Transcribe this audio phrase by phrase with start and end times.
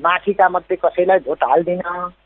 [0.00, 1.80] माथिका मध्ये कसैलाई भोट हाल्दिन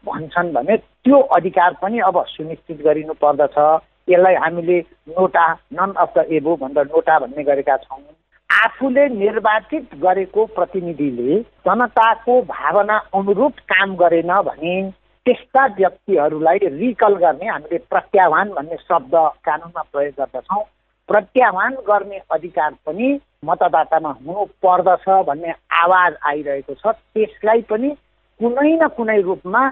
[0.06, 3.58] भन्छन् भने त्यो अधिकार पनि अब सुनिश्चित गरिनु पर्दछ।
[4.08, 4.78] यसलाई हामीले
[5.10, 8.02] नोटा नन अफ द एबो भनेर नोटा भन्ने गरेका छौँ।
[8.50, 14.74] आफूले निर्वाचित गरेको प्रतिनिधिले जनताको भावना अनुरूप काम गरेन भने
[15.26, 19.14] त्यस्ता व्यक्तिहरूलाई रिकल गर्ने हामीले प्रत्याह्वान भन्ने शब्द
[19.46, 20.62] कानुनमा प्रयोग गर्दछौँ।
[21.08, 23.08] प्रत्याह्वान गर्ने अधिकार पनि
[23.44, 27.90] मतदातामा हुनु पर्दछ भन्ने आवाज आइरहेको छ। त्यसलाई पनि
[28.40, 29.62] कुनै न कुनै रूपमा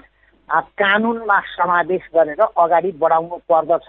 [0.79, 3.89] कानुनमा समावेश गरेर अगाडि बढाउनु पर्दछ।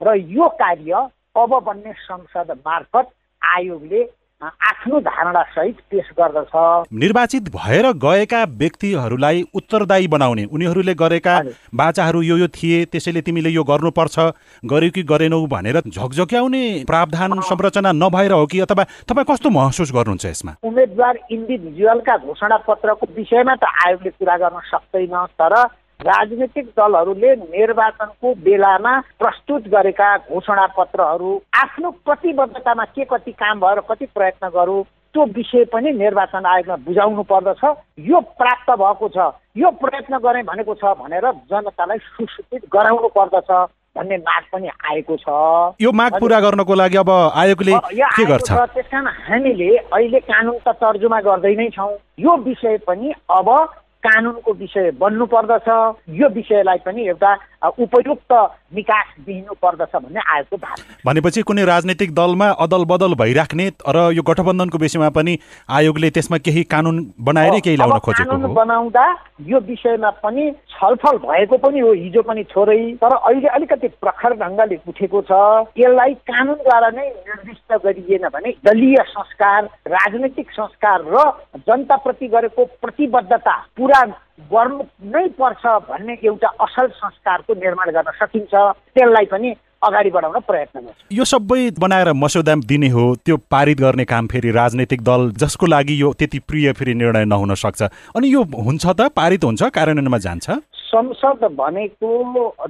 [0.00, 0.92] र यो कार्य
[1.36, 3.06] अब बन्ने संसद मार्फत
[3.42, 4.02] आयोगले
[4.42, 6.50] आफ्नो धारणा सहित पेश गर्दछ।
[6.92, 11.40] निर्वाचित भएर गएका व्यक्तिहरूलाई उत्तरदायी बनाउने। उनीहरूले गरेका
[11.74, 14.18] बाचाहरू यो यो थिए त्यसैले तिमीले यो गर्नुपर्छ।
[14.64, 18.60] गर्यो कि गरेनौ भनेर झकझक्याउने प्रावधान संरचना नभएर हो कि?
[18.60, 20.52] अथवा तपाईँ कस्तो महसुस गर्नुहुन्छ यसमा?
[20.64, 25.54] उम्मेद्वार इन्डिभिजुअलका घोषणा पत्रको विषयमा त आयोगले कुरा गर्न सक्दैन तर
[26.00, 31.30] राजनीतिक दलहरूले निर्वाचनको बेलामा प्रस्तुत गरेका घोषणा पत्रहरू
[31.62, 34.82] आफ्नो प्रतिबद्धतामा के कति काम भयो र कति प्रयत्न गरौँ
[35.14, 37.62] त्यो विषय पनि निर्वाचन आयोगमा बुझाउनु पर्दछ।
[38.04, 43.50] यो प्राप्त भएको छ। यो प्रयत्न गरे भनेको छ भनेर जनतालाई सुसूचित गराउनु पर्दछ
[43.96, 45.26] भन्ने माग पनि आएको छ।
[45.80, 47.72] यो माग पुरा गर्नको लागि अब आयोगले
[48.12, 48.52] के गर्छ?
[48.52, 53.48] त्यस कारण हामीले अहिले कानुन त तर्जुमा गर्दै नै छौँ। यो विषय पनि अब
[54.06, 55.68] कानुनको विषय बन्नु पर्दछ
[56.20, 57.34] यो विषयलाई पनि एउटा
[57.78, 58.32] उपयुक्त
[58.74, 64.22] निकास दिनु पर्दछ भन्ने आयोगको भाव भनेपछि कुनै राजनैतिक दलमा अदल बदल भइराख्ने र यो
[64.22, 65.38] गठबन्धनको विषयमा पनि
[65.78, 66.96] आयोगले त्यसमा केही कानुन
[67.28, 68.52] बनाएरै केही ल्याउन खोजेको हो?
[68.54, 69.06] बनाउँदा
[69.48, 74.78] यो विषयमा पनि छलफल भएको पनि हो हिजो पनि छोरै। तर अहिले अलिकति प्रखर ढङ्गले
[74.88, 75.32] उठेको छ।
[75.78, 81.24] यसलाई कानुनद्वारा नै निर्दिष्ट गरिएन भने दलीय संस्कार राजनैतिक संस्कार र
[81.68, 83.95] जनताप्रति गरेको प्रतिबद्धता पुरा
[84.52, 88.54] गर्नु नै पर्छ भन्ने एउटा असल संस्कारको निर्माण गर्न सकिन्छ।
[88.94, 89.54] त्यसलाई पनि
[89.86, 94.50] अगाडि बढाउन प्रयत्न गर्छ। यो सबै बनाएर मस्यौदा दिने हो त्यो पारित गर्ने काम फेरि
[94.50, 97.82] राजनैतिक दल जसको लागि यो त्यति प्रिय फेरि निर्णय नहुन सक्छ।
[98.16, 100.50] अनि यो हुन्छ त पारित हुन्छ कार्यान्वयनमा जान्छ?
[100.86, 102.10] संसद भनेको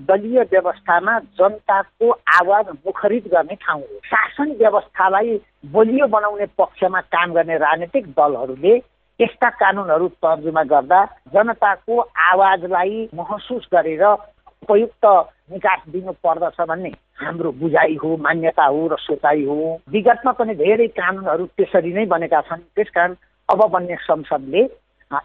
[0.09, 5.39] दलीय व्यवस्थामा जनताको आवाज मुखरित गर्ने ठाउँ हो। शासन व्यवस्थालाई
[5.75, 8.79] बलियो बनाउने पक्षमा काम गर्ने राजनीतिक दलहरूले
[9.21, 11.05] यस्ता कानुनहरू तर्जुमा गर्दा
[11.35, 11.95] जनताको
[12.31, 15.07] आवाजलाई महसुस गरेर उपयुक्त
[15.53, 16.91] निकास दिनु पर्दछ भन्ने
[17.21, 19.57] हाम्रो बुझाइ हो मान्यता हो र सोचाइ हो।
[19.89, 23.15] विगतमा पनि धेरै कानुनहरू त्यसरी नै बनेका छन्। त्यसकारण
[23.49, 24.63] अब बन्ने संसदले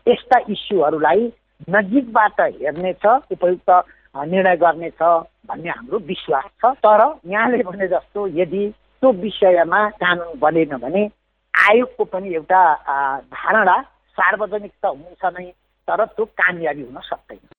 [0.07, 1.22] यस्ता इस्युहरूलाई
[1.69, 3.69] नजिकबाट हेर्नेछ उपयुक्त
[4.31, 5.01] निर्णय गर्नेछ
[5.47, 8.63] भन्ने हाम्रो विश्वास छ। तर यहाँले भने जस्तो यदि
[9.01, 11.03] त्यो विषयमा कानुन बनेन भने
[11.70, 12.62] आयोगको पनि एउटा
[13.34, 13.78] धारणा
[14.18, 15.46] सार्वजनिक त हुन्छ नै
[15.88, 17.50] तर त्यो कामयाबी हुन सक्दैन।